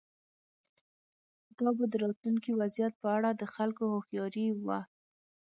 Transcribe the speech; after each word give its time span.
دا 1.57 1.69
به 1.77 1.83
د 1.91 1.93
راتلونکي 2.03 2.51
وضعیت 2.59 2.93
په 3.01 3.07
اړه 3.17 3.29
د 3.33 3.43
خلکو 3.55 3.83
هوښیاري 3.93 4.47
وه. 4.65 4.79